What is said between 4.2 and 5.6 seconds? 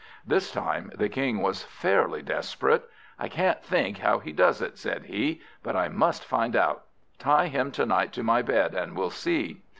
does it," said he,